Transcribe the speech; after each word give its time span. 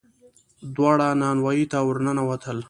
دواړه 0.75 1.07
نانوايي 1.21 1.65
ته 1.71 1.77
ور 1.87 1.97
ننوتل. 2.05 2.57